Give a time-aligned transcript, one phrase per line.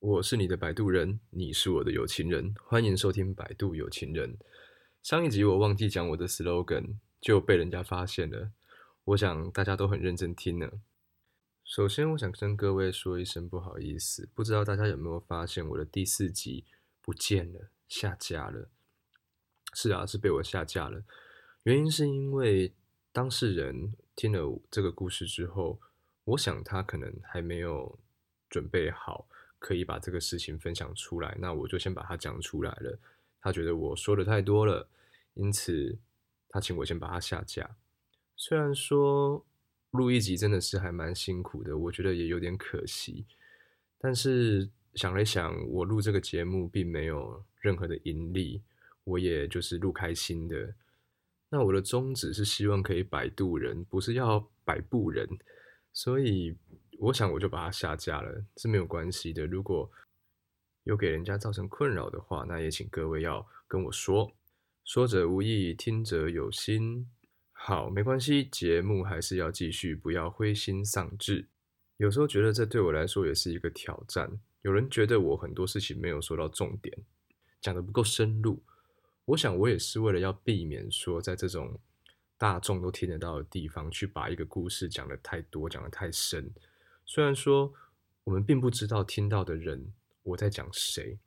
[0.00, 4.34] 我是你的摆渡人，你是我的有情人，欢迎收听《摆渡有情人》。
[5.02, 8.52] 上一集我忘记讲我的 slogan，就被人家发现了。
[9.02, 10.70] 我想大家都很认真听呢。
[11.64, 16.64] 首先，我想跟各位说一声不好意思，不知道大家有没有发现我的第四集
[17.02, 18.68] 不见了，下架了。
[19.74, 21.02] 是啊，是被我下架了。
[21.64, 22.72] 原因是因为
[23.10, 25.80] 当事人听了这个故事之后，
[26.22, 27.98] 我想他可能还没有
[28.48, 29.26] 准备好，
[29.58, 31.36] 可以把这个事情分享出来。
[31.40, 32.98] 那我就先把它讲出来了。
[33.40, 34.88] 他觉得我说的太多了，
[35.34, 35.96] 因此
[36.48, 37.76] 他请我先把它下架。
[38.36, 39.44] 虽然说
[39.92, 43.24] 录一集真的是还蛮辛苦的，我觉得也有点可惜。
[43.98, 48.62] 但是想了想，我录这个节目并没有任何的盈利，
[49.04, 50.74] 我也就是录开心的。
[51.48, 55.26] 那我的宗旨是希望可以摆渡人，不是要摆布人，
[55.92, 56.56] 所以
[56.98, 59.46] 我想我就把它下架了，是没有关系的。
[59.46, 59.90] 如果
[60.82, 64.32] 有给人家造成困扰的话，那也请各位要跟我说。
[64.84, 67.08] 说者无意，听者有心。
[67.52, 71.46] 好，没关系，节目还是要继续，不要灰心丧志。
[71.98, 74.40] 有时候觉得这对我来说也是一个挑战。
[74.62, 76.96] 有人觉得我很多事情没有说到重点，
[77.60, 78.62] 讲的不够深入。
[79.26, 81.78] 我想我也是为了要避免说在这种
[82.38, 86.50] 大众都听得到的地方去把一个故事讲的太多，讲的太深。
[87.08, 87.74] 虽然说
[88.22, 89.92] 我们并不知道听到的人
[90.22, 91.18] 我在讲谁，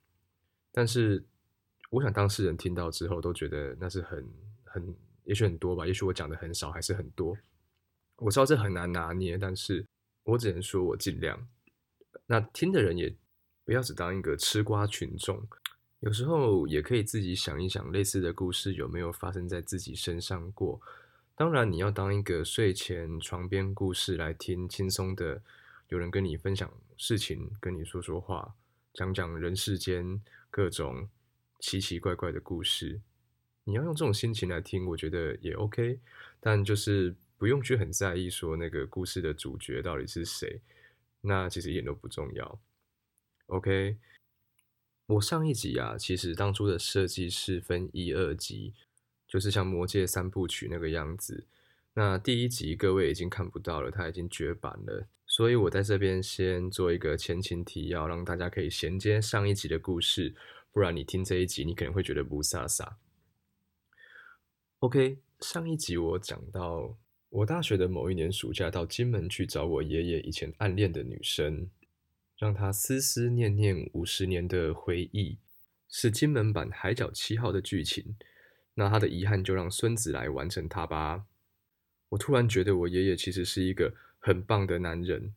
[0.72, 1.26] 但是
[1.90, 4.26] 我想当事人听到之后都觉得那是很
[4.64, 4.96] 很。
[5.24, 7.38] 也许很多吧，也许我讲的很少，还是很多。
[8.16, 9.86] 我知道这很难拿捏，但是
[10.24, 11.48] 我只能说我尽量。
[12.26, 13.16] 那听的人也
[13.64, 15.48] 不要只当一个吃瓜群众，
[16.00, 20.82] 有时候也可以自己想一想，类似的故事有没有发生在自己身上过。
[21.36, 25.40] 当然，你要当一个睡前床边故事来听，轻松的，
[25.92, 28.56] 有人跟你分享事情，跟你说说话，
[28.94, 31.10] 讲讲人世间各种
[31.60, 33.02] 奇奇怪怪的故事。
[33.66, 36.00] 你要用这种心情来听，我觉得也 OK，
[36.40, 40.62] 但就是不用去很在意说那个故事的主角到底是谁，
[41.20, 42.62] 那其实一点都不重要。
[43.48, 43.98] OK，
[45.08, 48.74] 我上一集啊，其实当初的设计是分一二集，
[49.28, 51.48] 就是像《魔戒》三部曲那个样子。
[51.96, 60.36] 那第一集各位已经看不到了，它已经绝版了，所以我在这边先做一个前情提要，让大家可以衔接上一集的故事，
[60.74, 62.86] 不然你听这一集，你可能会觉得不飒飒。
[64.80, 66.98] OK，上一集我讲到，
[67.30, 71.70] 我大学的某一年暑假到金门去找我爷爷以前暗恋的女生，
[72.38, 75.38] 让他思思念念五十年的回忆，
[75.88, 78.18] 是金门版《海角七号》的剧情。
[78.74, 81.24] 那他的遗憾就让孙子来完成它吧。
[82.10, 85.36] 我突然觉得我爷爷其实是一个很棒的男人。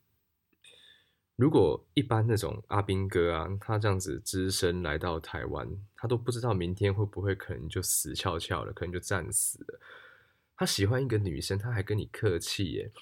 [1.35, 9.81] 如果一般那种阿兵哥啊，他这样子只身来到台湾，他都不知道明天会不会可能就死翘翘了，可能就战死了。
[10.57, 12.93] 他喜欢一个女生，他还跟你客气耶，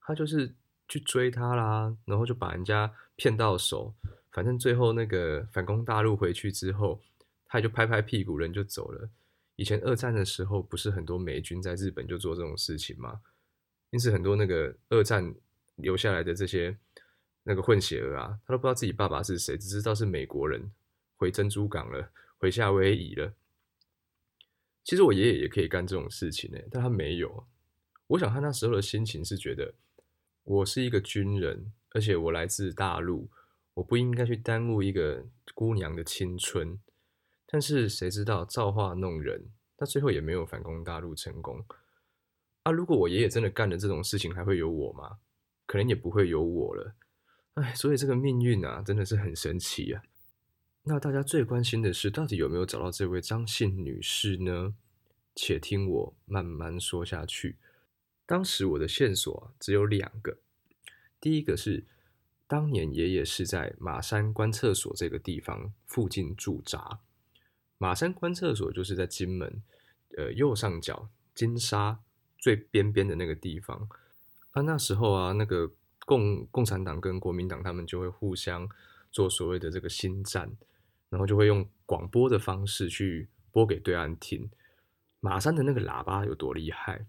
[0.00, 0.54] 他就是
[0.86, 3.92] 去追她啦，然后就把人家骗到手，
[4.30, 7.00] 反正最后那个反攻大陆回去之后，
[7.46, 9.10] 他就拍拍屁股人就走了。
[9.56, 13.20] 以前二战的时候，不是很多美军在日本就做这种事情吗？
[13.94, 15.32] 因此很多那个二战
[15.76, 16.76] 留下来的这些。
[17.46, 20.72] 那个混血儿啊，他都不知道自己爸爸是谁，只知道是美国人，
[21.14, 23.34] 回珍珠港了，回夏威夷了。
[24.82, 27.46] 其实我爷爷也可以干这种事情呢，但他没有。
[28.06, 29.74] 我想他那时候的心情是觉得，
[30.44, 33.28] 我是一个军人，而且我来自大陆，
[33.74, 36.80] 我不应该去耽误一个姑娘的青春。
[37.44, 41.62] 但是谁知道造化弄人，他最后也没有反攻大陆成功。
[42.64, 45.18] 啊，如果我爷爷真的干了这种事情，还会有我吗？
[45.66, 46.94] 可能也不会有我了。
[47.54, 50.02] 哎，所以这个命运啊，真的是很神奇啊。
[50.82, 54.74] 那大家最关心的是，到底有没有找到这位张姓女士呢？
[55.34, 57.56] 且听我慢慢说下去。
[58.24, 60.38] 当时我的线索只有两个，
[61.20, 61.84] 第一个是
[62.46, 67.00] 当年爷爷是在马山观厕所这个地方附近驻扎。
[67.78, 69.62] 马山观厕所就是在金门，
[70.16, 72.00] 呃，右上角金沙
[72.44, 73.88] 最边边的那个地方。
[74.50, 75.72] 啊，那时候啊，那个。
[76.06, 78.68] 共共产党跟国民党他们就会互相
[79.10, 80.54] 做所谓的这个新战，
[81.08, 84.50] 然后就会用广播的方式去播给对岸听。
[85.20, 87.06] 马山的那个喇叭有多厉害？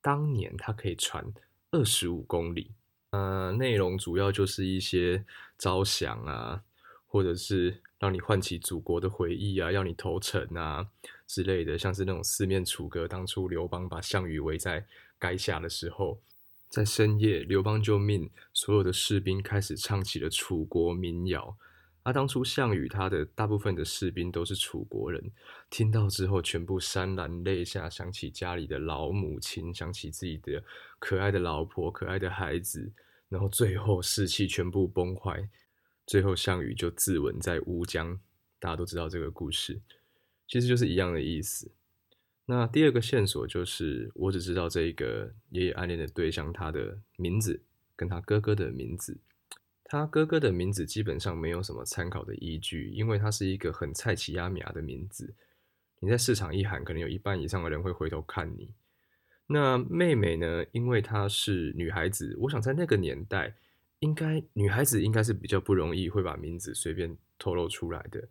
[0.00, 1.30] 当年它可以传
[1.70, 2.70] 二十五公里，
[3.10, 5.26] 呃，内容主要就是一些
[5.58, 6.62] 招降啊，
[7.06, 10.88] 或者是让你唤起祖国的回忆啊，要你投诚啊
[11.30, 14.84] 之类的，像是那种四面楚歌，当初刘邦把项羽围在
[15.20, 16.20] 垓下的时候。
[16.68, 21.56] 在深夜，刘邦就命所有的士兵开始唱起了楚国民谣。
[22.02, 25.22] 啊，当初项羽他的大部分的士兵都是楚国人，
[25.68, 30.60] 听到之后全部潸然泪下，想起家里的老母亲，想起自己的
[30.98, 32.90] 可爱的老婆、可爱的孩子，
[33.28, 35.48] 然后最后士气全部崩坏，
[36.06, 38.18] 最后项羽就自刎在乌江。
[38.58, 39.80] 大家都知道这个故事，
[40.50, 41.70] 其实就是一样的意思。
[42.46, 47.62] 那第二个线索就是，我只知道这一个爷爷暗恋的对象他的名字
[47.94, 49.16] 跟他哥哥的名字。
[49.84, 55.32] 他哥哥的名字基本上没有什么参考的依据，因为他是一个很菜奇亚米亚的名字。
[56.00, 58.72] 你在市场一喊，可能有一半以上的人会回头看你。
[59.46, 60.64] 那妹妹呢？
[60.72, 63.54] 因为她是女孩子，我想在那个年代，
[64.00, 68.28] 应该女孩子应该是比较不容易会把名字随便透露出来的。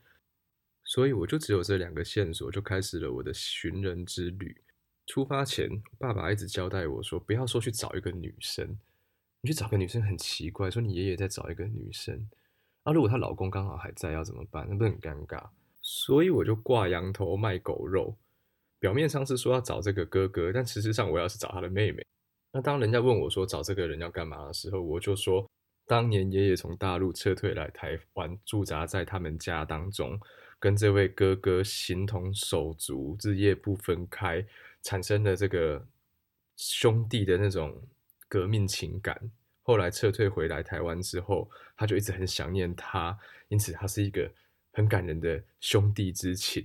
[0.89, 4.59] 所以我就只有这两个线索，就开始了我的寻人之旅。
[5.05, 5.69] 出发前，
[5.99, 8.75] 爸爸一直交代我说，不要说去找一个女生。
[9.41, 12.27] 你去找个女生很奇怪，说你爷爷在找一个女生，
[12.81, 14.65] 啊，如果她老公刚好还在，要怎么办？
[14.67, 15.47] 那不很尴尬？
[15.79, 18.17] 所以我就挂羊头卖狗肉，
[18.79, 22.03] 表面上是说要找这个哥哥，但实质上我要是找他的妹妹。
[22.51, 25.47] 那当人家问我说找这个人要干嘛的时候，我就说
[25.85, 30.19] 当年爷爷从大陆撤退来台湾，驻扎在他们家当中，
[30.59, 34.45] 跟这位哥哥形同手足，日夜不分开，
[34.83, 35.87] 产生了这个
[36.57, 37.81] 兄弟的那种。
[38.31, 39.19] 革命情感，
[39.63, 43.17] 后来撤退回来台湾之后，他就一直很想念他，
[43.47, 44.31] 因此他是一个
[44.73, 46.63] 很感人的兄弟之情。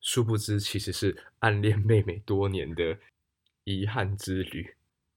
[0.00, 2.96] 殊不知，其实是暗恋妹妹多年的
[3.64, 4.72] 遗憾之旅。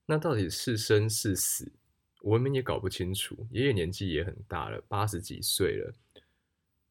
[0.06, 1.70] 那到底是生是死，
[2.20, 3.46] 我们也搞不清楚。
[3.52, 5.94] 爷爷年纪也很大了，八十几岁了，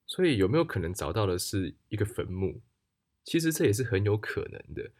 [0.07, 2.62] 所以有没有可能找到的是一个坟墓？
[3.24, 4.92] 其实这也是很有可能的，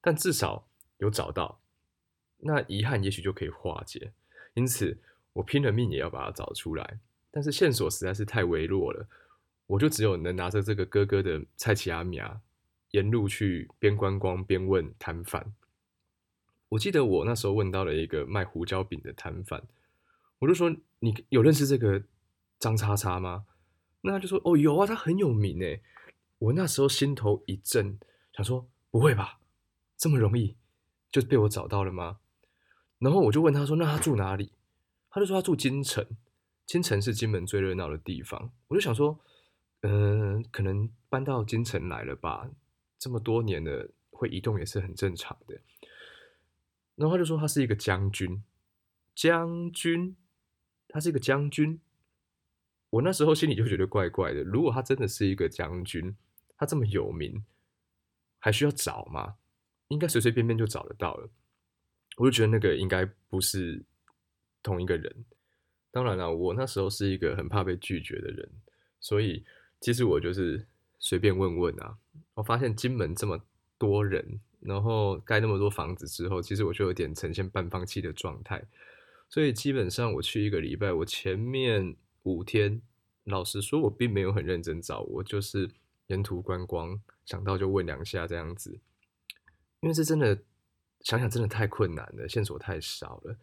[0.00, 0.68] 但至少
[0.98, 1.60] 有找到。
[2.38, 4.12] 那遗憾也许就可以化解，
[4.54, 4.96] 因此
[5.32, 7.00] 我拼了命也要把它找出来。
[7.30, 9.08] 但是线索实在是太微弱了，
[9.66, 12.40] 我就只有能拿着这个哥哥的蔡奇阿米亚，
[12.90, 15.54] 沿路去边观光边问摊贩。
[16.68, 19.62] 我记得我那时候问到了一个卖胡椒饼的摊贩，
[20.38, 22.02] 我就说：“你有认识这个
[22.58, 23.44] 张叉叉吗？”
[24.02, 25.82] 那他就说：“哦，有啊，他很有名诶。”
[26.38, 27.98] 我那时候心头一震，
[28.32, 29.38] 想说：“不会吧，
[29.96, 30.56] 这么容易
[31.10, 32.18] 就被我找到了吗？”
[32.98, 34.52] 然后我就问他说：“那他住哪里？”
[35.08, 36.04] 他就说他住金城，
[36.66, 38.52] 金城是金门最热闹的地方。
[38.68, 39.20] 我就想说，
[39.82, 42.50] 嗯，可能搬到金城来了吧？
[42.98, 45.60] 这么多年了，会移动也是很正常的。
[46.96, 48.42] 然后他就说他是一个将军，
[49.14, 50.16] 将军，
[50.88, 51.80] 他是一个将军。
[52.92, 54.42] 我那时候心里就觉得怪怪的。
[54.42, 56.14] 如果他真的是一个将军，
[56.58, 57.42] 他这么有名，
[58.38, 59.36] 还需要找吗？
[59.88, 61.30] 应该随随便便就找得到了。
[62.18, 63.82] 我就觉得那个应该不是
[64.62, 65.24] 同一个人。
[65.90, 68.46] 当然了，我那时候是一个很怕被拒绝的人，
[69.00, 69.42] 所以
[69.80, 70.66] 其实我就是
[70.98, 71.96] 随便问问啊。
[72.34, 73.40] 我发现金门这么
[73.78, 78.62] 多人，然后盖那么多房子之后，其实我就有点呈现半放弃的状态。
[79.30, 82.80] 所以基本上我去一个礼拜，我前面五天，
[83.24, 85.70] 老实说，我并没有很认真找，我就是
[86.06, 88.80] 沿途观光，想到就问两下这样子，
[89.80, 90.42] 因为这真的。
[91.04, 93.36] 想想真的太困难了，线索太少了。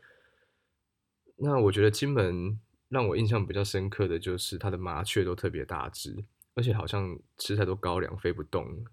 [1.36, 6.24] 那我觉得金门让我印象比较深刻的就是它的麻雀都特别大只，
[6.56, 8.86] 而且好像吃太多高粱飞不动，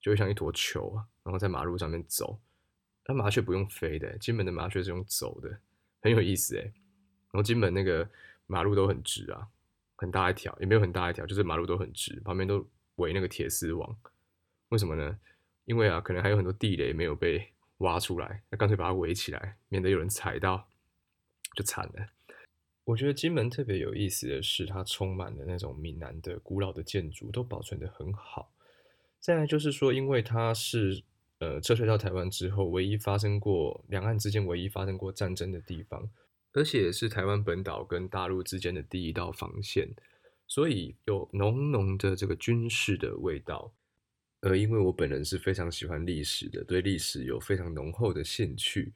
[0.00, 2.40] 就会像一坨球啊，然后在马路上面走。
[3.06, 5.58] 那麻雀不用飞的，金门的麻雀是用走的，
[6.00, 6.62] 很有意思哎。
[6.62, 8.08] 然后金门那个
[8.46, 9.48] 马路都很直啊，
[9.96, 13.96] 很大一条，也没有很大一条，就是马路都很直，旁边都围那个铁丝网。
[14.68, 15.18] 为什么呢？
[15.64, 17.52] 因为啊，可能还有很多地雷没有被。
[17.80, 20.66] 挖出来，那干脆把它围起来，免得有人踩到，
[21.54, 22.08] 就惨了。
[22.84, 28.50] 我觉得金门特别有意思的是，它充满了那种闽南的古老的建筑，都保存的很好。
[29.20, 31.02] 再来就是说，因为它是
[31.40, 36.08] 呃撤退到台湾之后，唯一发生过两岸之间唯一发生过战争的地方，
[36.56, 39.86] 而且是台湾本岛跟大陆之间的第一道防线，
[40.46, 43.70] 所以有浓浓的这个军事的味道。
[44.40, 48.94] 而因为我本人是非常喜欢历史的，对历史有非常浓厚的兴趣，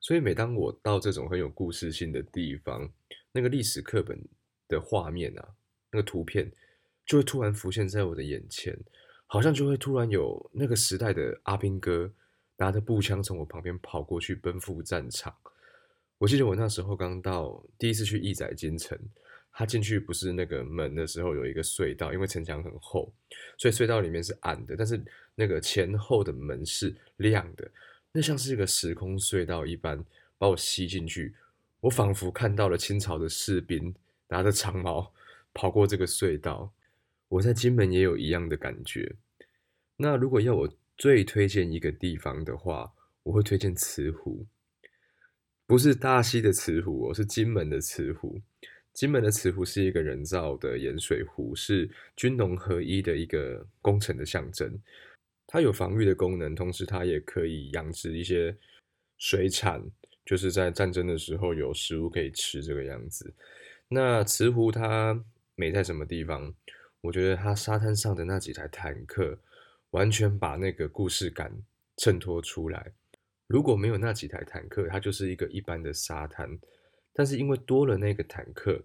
[0.00, 2.92] 所以每当我到这种很有故事性的地方，
[3.30, 4.20] 那个历史课本
[4.66, 5.48] 的画面啊，
[5.92, 6.50] 那个图片
[7.06, 8.76] 就会突然浮现在我的眼前，
[9.26, 12.12] 好像就会突然有那个时代的阿兵哥
[12.56, 15.32] 拿着步枪从我旁边跑过去奔赴战场。
[16.18, 18.98] 我记得我那时候刚到，第一次去义载京城。
[19.50, 23.12] 他进去不是那个门的时候有一个隧道，因为城墙很厚，
[23.56, 24.76] 所以隧道里面是暗的。
[24.76, 25.02] 但是
[25.34, 27.68] 那个前后的门是亮的，
[28.12, 30.04] 那像是一个时空隧道一般
[30.38, 31.34] 把我吸进去。
[31.80, 33.92] 我仿佛看到了清朝的士兵
[34.28, 35.12] 拿着长矛
[35.52, 36.72] 跑过这个隧道。
[37.28, 39.12] 我在金门也有一样的感觉。
[39.96, 42.92] 那如果要我最推荐一个地方的话，
[43.24, 44.46] 我会推荐慈湖，
[45.68, 48.40] 不是大溪的慈湖，哦，是金门的慈湖。
[48.94, 54.76] 金门的慈湖是一个人造的盐水湖，是军农合一的一个工程的象征。
[55.46, 58.56] 它有防御的功能，同时它也可以养殖一些
[59.18, 59.84] 水产，
[60.24, 63.30] 就是在战争的时候有食物可以吃这个样子。
[63.88, 65.22] 那慈湖它
[65.54, 66.52] 美在什么地方？
[67.02, 69.38] 我觉得它沙滩上的那几台坦克，
[69.90, 71.52] 完全把那个故事感
[71.98, 72.90] 衬托出来。
[73.48, 76.56] 如果没有那几台坦克，它就是一个一般的沙滩。
[77.12, 78.80] 但是因为多了那个坦克，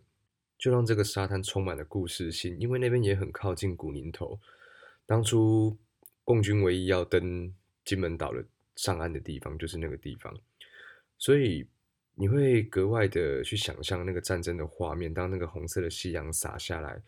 [0.57, 2.57] 就让这个沙滩充满了故事性。
[2.57, 4.39] 因为那边也很靠近古宁头，
[5.05, 5.77] 当初
[6.23, 7.53] 共军唯一要登
[7.85, 8.43] 金门岛的
[8.75, 10.35] 上岸的地方就是那个地方，
[11.19, 11.67] 所以
[12.15, 15.13] 你会格外的去想象那个战争的画面。
[15.13, 16.99] 当那个红色的夕阳洒下来，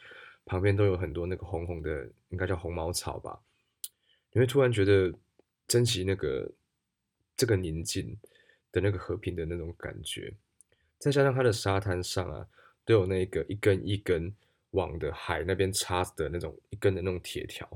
[0.45, 3.39] 旁边都有很多那个红红的，应该叫红毛草吧，
[4.31, 5.11] 你会突然觉得
[5.67, 6.51] 珍惜那个
[7.35, 8.17] 这个宁静
[8.71, 10.33] 的那个和平的那种感觉。
[10.97, 12.47] 再加上它的沙滩上啊，
[12.85, 14.33] 都有那个一根一根
[14.71, 17.67] 往的海那边插的那种一根的那种铁条，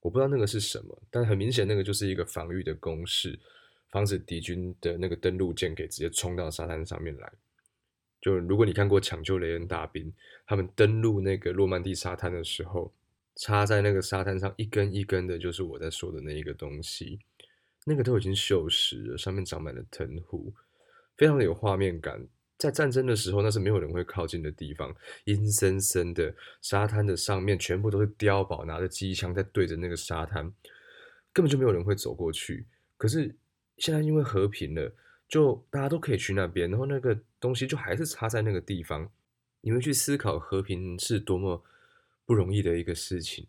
[0.00, 3.38] 我不知道那个是什么，但很明显那个就是一个防御的工事，
[3.90, 7.32] 防止敌军的那个登陆舰给直接冲到沙滩上面来。
[8.20, 10.04] 就如果你看过《抢救雷恩大兵》，
[10.46, 12.92] 他们登陆那个诺曼底沙滩的时候，
[13.36, 17.18] 插在那个沙滩上一根一根的，就是我在说的那一个东西，
[17.84, 20.52] 那个都已经锈蚀了，上面长满了藤壶，
[21.16, 22.26] 非常的有画面感。
[22.58, 30.44] 在战争的时候，那是没有人会靠近的地方，阴森森的沙滩的上面全部都是碉堡，拿着机枪在对着那个沙滩，
[31.32, 32.64] 根本就没有人会走过去。
[32.96, 33.34] 可是
[33.78, 34.94] 现在因为和平了，
[35.28, 39.10] 就大家都可以去那边，然后那个东西就还是插在那个地方。
[39.60, 41.64] 你们去思考和平是多么
[42.24, 43.44] 不容易的一个事情，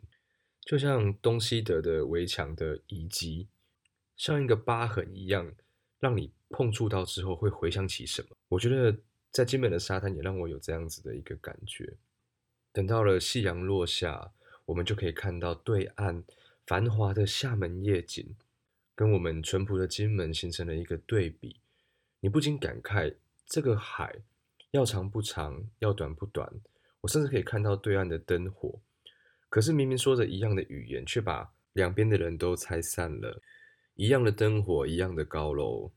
[0.62, 3.48] 就像东西德的围墙的遗迹，
[4.24, 5.53] 像一个疤痕一样，
[6.00, 6.32] 让你。
[6.56, 8.27] 碰触到之后会回想起什么？
[8.48, 8.96] 我觉得
[9.32, 11.98] 在金门的沙滩也让我有这样子的一个感觉。
[12.72, 14.32] 等到了夕阳落下，
[14.65, 16.24] 我们就可以看到对岸
[16.68, 18.36] 繁华的厦门夜景，
[18.94, 21.60] 跟我们淳朴的金门形成了一个对比。
[22.20, 23.15] 你不禁感慨，
[23.48, 24.15] 这个海
[24.70, 26.48] 要长不长，要短不短。
[27.01, 28.80] 我甚至可以看到对岸的灯火，
[29.50, 33.42] 可是明明说着一样的语言，却把两边的人都拆散了。
[33.96, 35.92] 一样的灯火，一样的高楼。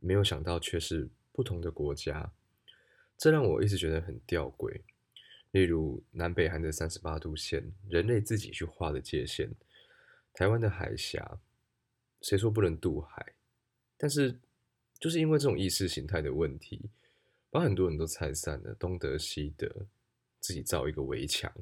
[0.00, 2.32] 没有想到却是不同的国家，
[3.16, 4.82] 这让我一直觉得很吊诡。
[5.50, 9.48] 例如南北韩的三十八度线，人类自己去画的界限；
[10.34, 11.40] 台湾的海峡，
[12.20, 13.34] 谁说不能渡海？
[13.96, 14.38] 但是
[15.00, 16.90] 就是因为这种意识形态的问题，
[17.50, 19.86] 把很多人都拆散了，东德西德，
[20.38, 21.52] 自己造一个围墙，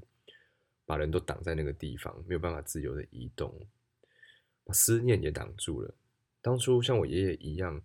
[0.85, 3.55] 把人都挡在那个地方，没有办法自由的移动，
[4.67, 5.95] 把思念也挡住了。
[6.43, 7.81] 当初像我爷爷一样。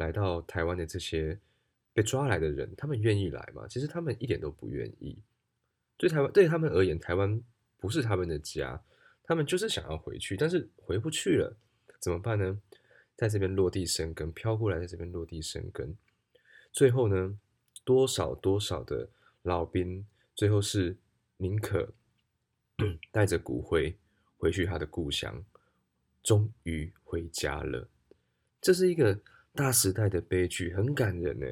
[0.00, 1.38] 来到台湾的这些
[1.92, 3.66] 被抓来的人，他们愿意来吗？
[3.68, 5.18] 其实他们一点都不愿意。
[5.98, 7.38] 对台湾对他们而言，台湾
[7.76, 8.82] 不是他们的家，
[9.22, 11.54] 他们就是想要回去，但是回不去了，
[12.00, 12.58] 怎么办呢？
[13.14, 15.94] 在这边落地生根，飘过来在这边落地生根。
[16.72, 17.38] 最后呢，
[17.84, 19.06] 多少多少的
[19.42, 20.96] 老兵，最后是
[21.36, 21.92] 宁可
[23.12, 23.94] 带着骨灰
[24.38, 25.44] 回去他的故乡，
[26.22, 27.88] 终于回家了。
[28.60, 29.20] 这是一个。
[29.52, 31.44] 大时代的悲剧很感人呢。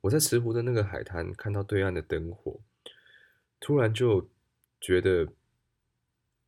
[0.00, 2.58] 我在慈湖的那个海滩看到对岸的灯火，
[3.60, 4.26] 突然就
[4.80, 5.30] 觉得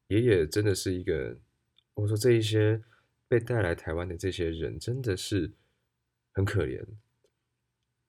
[0.07, 1.37] 爷爷真的是一个。
[1.93, 2.83] 我说这一些
[3.29, 5.53] 被带来台湾的这些人真的是
[6.33, 6.83] 很可怜，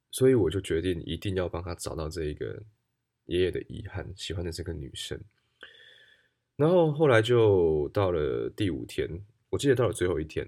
[0.09, 2.63] 所以我就决定一定要帮他找到这一个
[3.25, 5.19] 爷爷的遗憾，喜欢的这个女生。
[6.55, 9.09] 然后后来就到了第五天，
[9.49, 10.47] 我记得到了最后一天。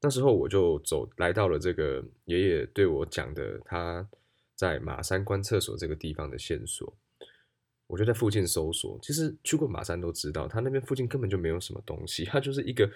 [0.00, 4.06] 那时候我就走来到了这个爷爷对我讲的他
[4.54, 6.94] 在马山关厕所这个地方的线索，
[7.86, 8.98] 我就在附近搜索。
[9.02, 12.90] 其实去过马山都知道，他那边附近根本就没有什么东西，它就是一个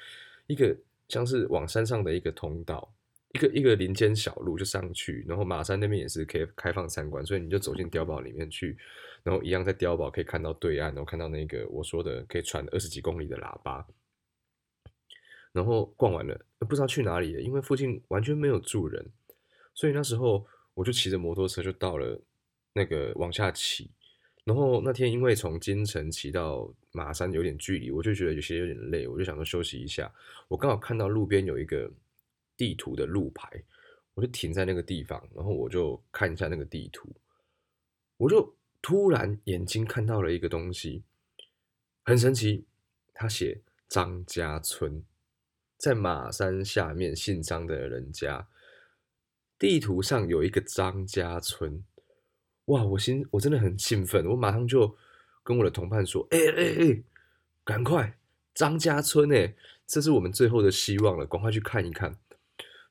[0.46, 0.76] 一个
[1.08, 2.92] 像是往山上的一个通道，
[3.32, 5.24] 一个一个林间小路就上去。
[5.28, 8.76] 然后马山那边也是可以开放参观，所以你就走进碉堡里面去，
[9.22, 13.86] 然后一样在碉堡可以看到对岸，然后看到那个我说的可以传二十几公里的喇叭。
[15.52, 19.04] 然后逛完了，不知道去哪里了，因为附近完全没有住人，
[19.74, 22.20] 所以那时候我就骑着摩托车就到了
[22.74, 23.90] 那个往下骑。
[24.44, 30.10] 然后那天因为从金城骑到马山有点距离，我就觉得有些有点累，我就想说休息一下。
[30.48, 31.90] 我刚好看到路边有一个
[32.58, 33.48] 地图的路牌，
[34.12, 37.08] 我就停在那个地方，然后我就看一下那个地图，
[38.18, 38.54] 我就。
[38.80, 41.02] 突然眼睛看到了一个东西，
[42.04, 42.64] 很神奇。
[43.12, 45.02] 他写张家村，
[45.76, 48.46] 在马山下面姓张的人家，
[49.58, 51.84] 地图上有一个张家村。
[52.66, 52.84] 哇！
[52.84, 54.96] 我心我真的很兴奋，我马上就
[55.42, 57.02] 跟我的同伴说：“哎哎哎，
[57.64, 58.16] 赶快
[58.54, 59.56] 张家村哎，
[59.88, 62.16] 这是我们最后的希望了，赶快去看一看。”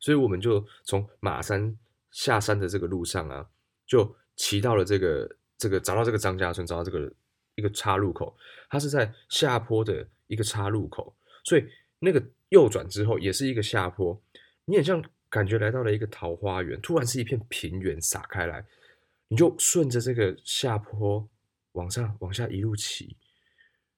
[0.07, 1.77] 所以我们就从马山
[2.11, 3.45] 下山的这个路上啊，
[3.85, 7.11] 就骑到了这个这个找到这个张家村，找到这个
[7.55, 8.33] 一个岔路口，
[8.69, 11.65] 它是在下坡的一个岔路口，所以
[11.99, 14.17] 那个右转之后也是一个下坡，
[14.63, 18.65] 你很像感觉来到了一个桃花源，突然是一片平原洒开来，
[19.27, 21.27] 你就顺着这个下坡
[21.73, 23.17] 往上往下一路骑，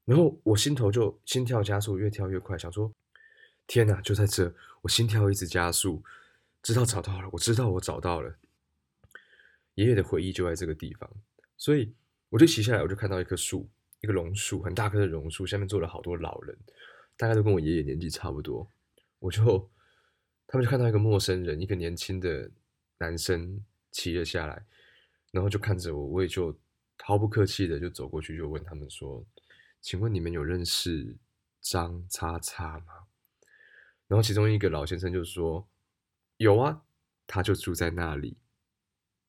[0.05, 2.91] 然后我心头就心跳加速，越跳越快，想说。
[3.69, 6.03] 天哪，就在这，我心跳一直加速，
[6.63, 8.35] 知道找到了，我知道我找到了。
[9.75, 11.07] 爷爷的回忆就在这个地方，
[11.55, 11.93] 所以
[12.29, 13.69] 我就骑下来，我就看到一棵树，
[14.01, 16.57] 一个榕树，很大棵的榕树，下面坐了好多老人，
[17.15, 18.67] 大概都跟我爷爷年纪差不多。
[19.19, 19.69] 我就，
[20.47, 22.49] 他们就看到一个陌生人，一个年轻的
[22.97, 24.65] 男生骑了下来，
[25.31, 26.57] 然后就看着我，我也就
[27.03, 29.23] 毫不客气的就走过去，就问他们说
[29.79, 31.15] ：“请问你们有认识
[31.61, 32.93] 张叉叉吗？”
[34.09, 35.69] 然后其中一个老先生就说
[36.37, 36.81] ：“有啊，
[37.27, 38.35] 他就住在那里。”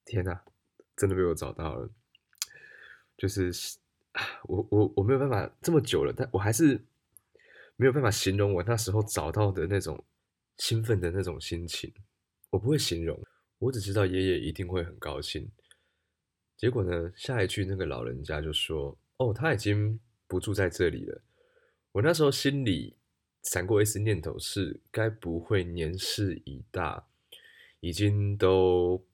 [0.06, 0.42] 天哪，
[0.96, 1.90] 真的被我找到了！
[3.18, 3.52] 就是
[4.44, 6.82] 我我我没有办法这么久了，但我还是
[7.76, 10.02] 没有办法形容我那时候找到的那种
[10.56, 11.92] 兴奋的那种心情。
[12.48, 13.22] 我不会形容，
[13.58, 15.46] 我只知道爷爷一定会很高兴。
[16.56, 21.20] 结果呢，下一句那个老人家就说：“哦，他已经不住在这里了。”
[21.92, 22.96] 我那时候心里。
[23.42, 27.06] 闪过一丝念头是，该不会年事已大，
[27.80, 29.06] 已经都，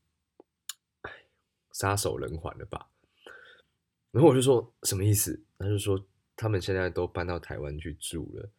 [1.70, 2.90] 撒手人寰了吧？
[4.10, 5.44] 然后我就说什么意思？
[5.58, 8.50] 他就说他们现在都搬到台湾去住了。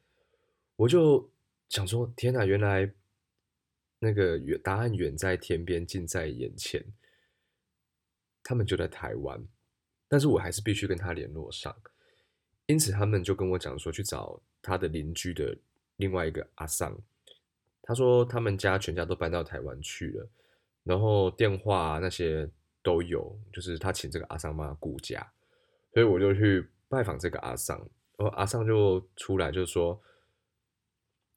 [0.75, 1.29] 我就
[1.69, 2.93] 想说，天哪，原来
[3.99, 6.85] 那个远答案远在天边，近在眼前，
[8.43, 9.45] 他们就在台湾，
[10.07, 11.75] 但是我还是必须跟他联络上。
[12.67, 15.57] 因此，他们就跟我讲说，去找他的邻居的
[15.95, 16.93] 另外一个阿桑。
[17.81, 20.29] 他说他们家全家都搬到台湾去了，
[20.83, 22.49] 然后电话那些
[22.83, 25.25] 都有，就是他请这个阿桑妈顾家。
[25.93, 27.77] 所以我就去拜访这个阿桑，
[28.17, 29.99] 然后阿桑就出来就说：“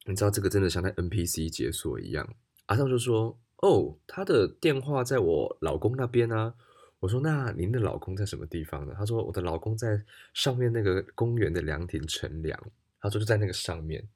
[0.07, 2.35] 你知道这个真的像在 NPC 解锁一样。”
[2.67, 6.53] 阿桑就说：“哦，他的电话在我老公那边啊。”
[6.99, 12.61] 我说：“那您的老公在什么地方呢？”他说：“我的老公在上面那个公园的凉亭乘凉。”
[13.01, 14.07] 他说：“就在那个上面，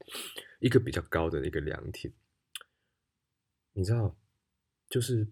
[0.59, 2.13] 一个比较高的一个凉亭。”
[3.73, 4.15] 你知道，
[4.89, 5.27] 就是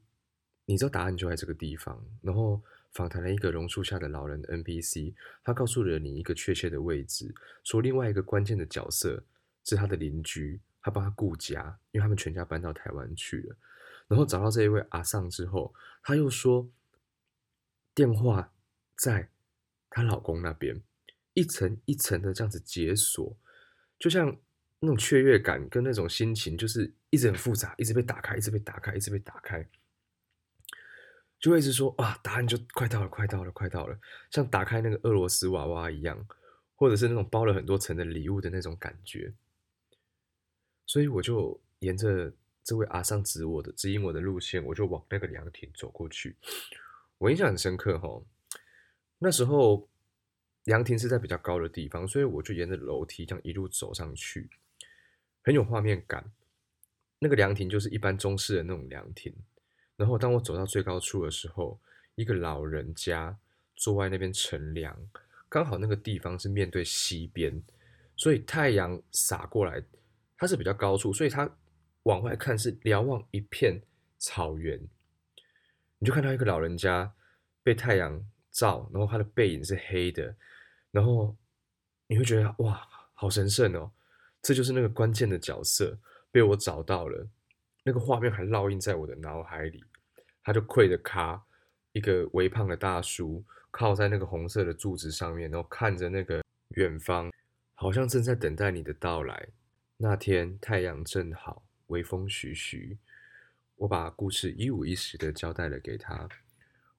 [0.66, 2.06] 你知道答案就在这个地方。
[2.22, 2.62] 然后
[2.92, 5.14] 访谈了一个榕树下的老人 NPC，
[5.44, 9.24] 他告诉了你一个确切的位置，说另外一个关键的角色
[9.64, 13.56] 是他的邻居，他帮他顾家，因为他们全家搬到台湾去了。
[14.08, 16.70] 然后找到这一位阿尚之后，他又说。
[17.96, 18.52] 电话
[18.98, 19.30] 在
[19.88, 20.82] 她老公那边，
[21.36, 23.38] 一层一层的这样子解锁，
[24.04, 24.38] 就像
[24.82, 29.66] 那种雀跃感跟那种心情，就是一直很复杂，一直被打开，一直被打开，一直被打开，
[31.40, 33.98] 就会一直说啊，答案就快到了，快到了，快到了，
[34.30, 36.28] 像打开那个俄罗斯娃娃一样，
[36.76, 39.34] 或者是那种包了很多层的礼物的那种感觉。
[40.86, 42.30] 所以我就沿着
[42.62, 46.36] 这位阿桑指我的指引我的路线，我就往那个凉亭走过去。
[47.20, 48.22] 我印象很深刻哈，
[49.20, 49.90] 那时候
[50.66, 54.50] 凉亭是在比较高的地方，所以我就沿着楼梯这样一路走上去，
[55.42, 56.24] 很有画面感。
[57.20, 59.34] 那个凉亭就是一般中式的那种凉亭，
[59.96, 61.80] 然后当我走到最高处的时候，
[62.16, 63.38] 一个老人家
[63.76, 64.98] 坐在那边乘凉，
[65.50, 67.62] 刚好那个地方是面对西边，
[68.16, 69.82] 所以太阳洒过来，
[70.38, 71.50] 它是比较高处，所以它
[72.04, 73.82] 往外看是瞭望一片
[74.18, 74.80] 草原。
[76.00, 77.14] 你就看到一个老人家
[77.64, 78.22] 被太阳
[78.52, 80.36] 照，然后他的背影是黑的，
[80.94, 81.36] 然后
[82.06, 83.92] 你会觉得哇，好神圣哦！
[84.44, 85.98] 这就是那个关键的角色
[86.30, 87.28] 被我找到了，
[87.84, 89.84] 那个画面还烙印在我的脑海里。
[90.44, 91.44] 他就跪着咖，
[91.94, 96.44] 一个微胖的大叔靠在那个红色的柱子上面，然后看着那个
[96.76, 97.32] 远方，
[97.74, 99.50] 好像正在等待你的到来。
[99.98, 102.98] 那天太阳正好，微风徐徐。
[103.78, 106.30] 我把故事一五一十的交代了给他，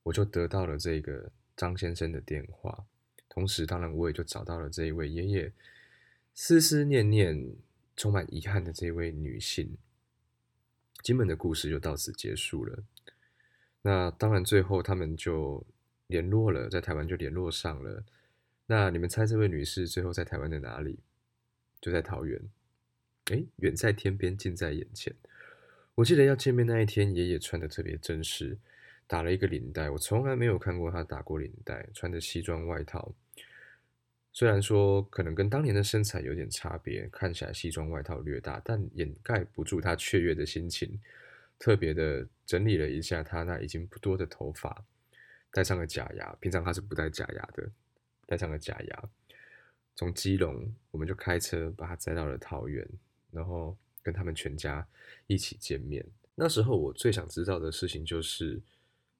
[0.02, 2.85] 我就得到了这个张先生的电话，
[3.35, 5.53] 同时，当然我也就找到了这一位爷爷
[6.35, 7.57] 思思念念、
[7.97, 9.77] 充满遗憾的这位女性。
[11.03, 12.85] 金门的故事就到此结束了。
[13.83, 15.66] 那当然，最后他们就
[16.07, 18.05] 联络了，在台湾就联络上了。
[18.66, 21.01] 那你们猜这位女士最后在台湾的哪里？
[21.81, 22.40] 就在桃园。
[23.33, 25.12] 哎，远在天边，近在眼前。
[25.97, 28.57] 我记得要见面那一天，爷爷穿的特别正式，
[29.07, 29.90] 打了一个领带。
[29.90, 33.12] 我从来没有看过他打过领带，穿着西装外套。
[34.37, 41.01] 虽然说可能跟当年的身材有点差别，看起来西装外套略大，但掩盖不住他雀跃的心情。
[41.57, 44.85] 特别的整理了一下他那已经不多的头发，
[45.53, 46.37] 戴上了假牙。
[46.40, 47.70] 平常他是不戴假牙的，
[48.27, 49.03] 戴上了假牙。
[49.94, 52.85] 从基隆，我们就开车把他载到了桃园，
[53.31, 54.85] 然后跟他们全家
[55.29, 56.05] 一起见面。
[56.35, 58.61] 那时候我最想知道的事情就是，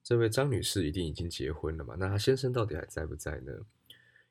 [0.03, 1.95] 这位张女士一定已经结婚了嘛？
[1.97, 3.53] 那她先生到底还在不在呢？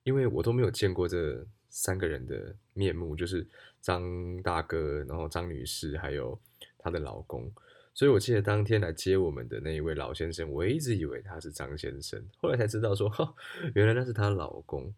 [0.05, 3.45] 因为我都没有见过这三个人的面目，就是
[3.81, 6.39] 张大哥，然后张女士，还有
[6.79, 7.53] 她的老公。
[7.93, 13.35] 所以我记得当天来接我们的那一位老先生，我一直以为他是张先生，后来才知道说，哈，
[13.75, 14.93] 原来那是她老公。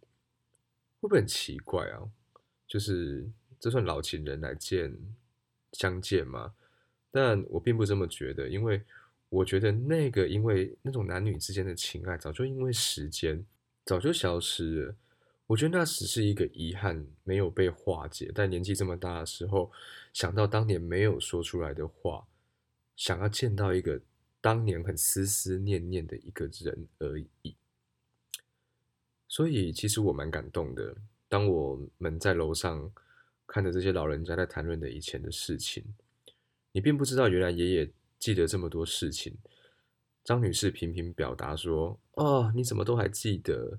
[1.01, 2.03] 会不会很奇怪啊？
[2.67, 3.29] 就是
[3.61, 4.97] 这算老情人来见
[5.73, 6.55] 相见吗？
[7.11, 8.83] 但我并不这么觉得，因为
[9.29, 13.45] 我觉得那个因为那种男女之间的情爱，早就因为时间。
[13.87, 14.97] 早就消失了，
[15.47, 18.33] 我觉得那只是一个遗憾，没有被化解。
[18.35, 19.71] 但年纪这么大的时候，
[20.13, 22.27] 想到当年没有说出来的话，
[22.97, 24.01] 想要见到一个
[24.41, 27.55] 当年很思思念念的一个人而已。
[29.29, 30.97] 所以其实我蛮感动的。
[31.29, 32.93] 当我们在楼上
[33.47, 35.85] 看着这些老人家在谈论的以前的事情，
[36.73, 39.33] 你并不知道原来爷爷记得这么多事情。
[40.27, 43.79] 张女士频频表达说：“哦，你怎么都还记得？”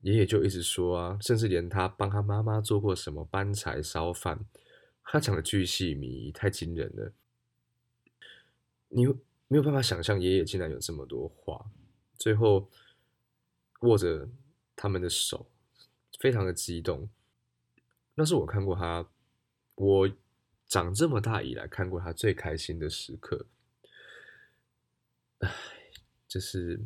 [0.00, 4.46] 爷爷就一直说啊，甚至连他帮他妈妈做过什么搬柴烧饭，
[5.04, 7.12] 他讲的巨细靡遗，太惊人了。
[8.88, 9.04] 你
[9.46, 11.70] 没有办法想象，爷爷竟然有这么多话。
[12.16, 12.66] 最后
[13.80, 14.26] 握着
[14.74, 15.50] 他们的手，
[16.18, 17.10] 非常的激动。
[18.14, 19.06] 那是我看过他，
[19.74, 20.10] 我
[20.66, 23.44] 长这么大以来看过他最开心的时刻。
[25.38, 25.54] 唉，
[26.26, 26.80] 就是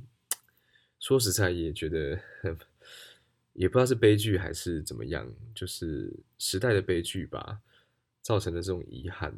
[0.99, 2.21] 说实在也觉得，
[3.55, 7.61] 也不知道是悲剧还是怎么样，就是时代的悲剧吧，
[8.21, 9.37] 造成的这种遗憾。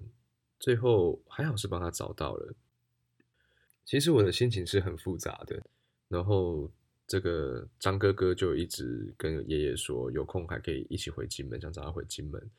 [0.58, 2.54] 最后还好是帮他找到了。
[3.84, 5.62] 其实我的心情是很复杂的。
[6.08, 6.70] 然后
[7.06, 12.50] 这个张哥哥就一直跟爷爷说，有空还可以一起回金门，想找他回金门，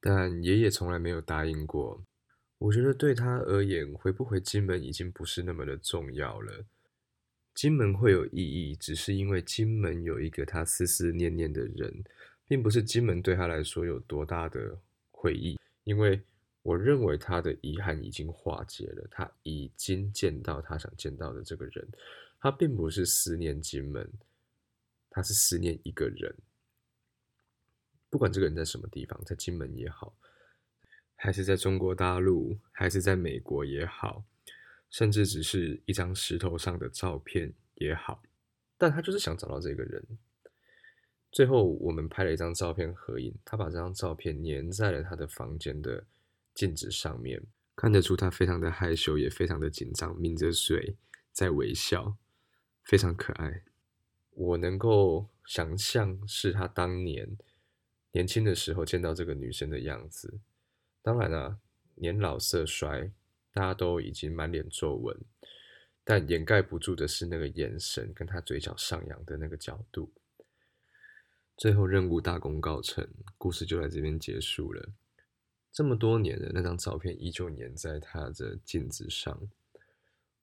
[0.00, 2.02] 但爷爷从来没有答应过。
[2.58, 6.64] 我觉得对他而言，回不回金门已经不是那么的重要了。
[7.54, 12.04] 金门会有意义，只是因为金门有一个他思思念念的人，
[12.46, 14.76] 并不是金门对他来说有多大的
[15.10, 15.58] 回忆。
[15.84, 16.20] 因为
[16.62, 21.88] 我认为他的遗憾已经化解了，他已经见到他想见到的这个人。
[22.40, 24.08] 他并不是思念金门，
[25.10, 26.34] 他是思念一个人。
[28.10, 30.12] 不管这个人在什么地方，在金门也好。
[31.20, 34.24] 还是在中国大陆，还是在美国也好，
[34.88, 38.22] 甚至只是一张石头上的照片也好，
[38.78, 40.02] 但他就是想找到这个人。
[41.32, 46.06] 最后，我们拍了一张照片合影，他把这张照片粘在了他的房间的
[46.54, 47.42] 镜子上面，
[47.74, 50.96] 看得出他非常的害羞，也非常的紧张，抿着嘴
[51.32, 52.16] 在微笑，
[52.84, 53.64] 非常可爱。
[54.30, 57.36] 我能够想象是他当年
[58.12, 60.38] 年轻的时候见到这个女生的样子。
[61.08, 61.58] 当然了，
[61.94, 63.10] 年老色衰，
[63.54, 65.16] 大家都已经满脸皱纹，
[66.04, 70.12] 但掩盖不住的是那个眼神跟他嘴角上扬的那个角度。
[71.56, 74.86] 最后任务大功告成，故事就在这边结束了。
[75.72, 79.40] 这么多年的那张照片依旧粘在他的镜子上。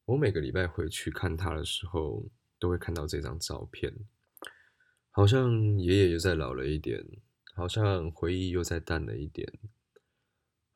[0.05, 2.25] 我每个礼拜回去看他的时候，
[2.57, 3.93] 都会看到这张照片。
[5.11, 7.05] 好像爷爷又在老了一点，
[7.53, 9.47] 好像回忆又在淡了一点。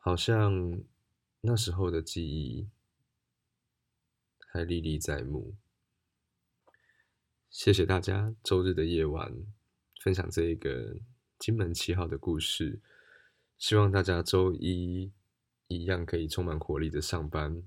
[0.01, 0.81] 好像
[1.41, 2.69] 那时候的记忆
[4.47, 5.55] 还历历在目。
[7.49, 9.35] 谢谢大家周日的夜晚
[10.01, 10.95] 分享这一个
[11.37, 12.79] 金门七号的故事，
[13.57, 15.11] 希望大家周一
[15.67, 17.61] 一样可以充满活力的上班，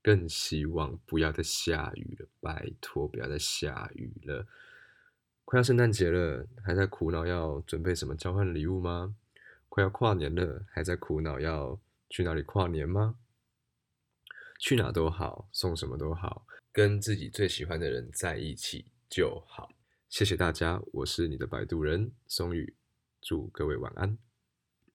[0.00, 4.46] 更希望不要再下雨了，拜托不要再下雨了。
[5.44, 9.16] 快要圣诞节了，还在苦恼要准备什么交换礼物吗？
[9.74, 11.76] 快要跨年了，还在苦恼要
[12.08, 13.16] 去哪里跨年吗？
[14.60, 19.68] 去哪都好，送什么都好，跟自己最喜欢的人在一起就好。
[20.08, 22.76] 谢谢大家，我是你的摆渡人松宇，
[23.20, 24.16] 祝各位晚安。